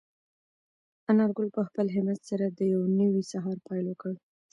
انارګل 1.09 1.47
په 1.57 1.61
خپل 1.67 1.85
همت 1.95 2.19
سره 2.29 2.45
د 2.49 2.59
یو 2.73 2.81
نوي 2.99 3.23
سهار 3.31 3.57
پیل 3.67 3.85
وکړ. 3.89 4.13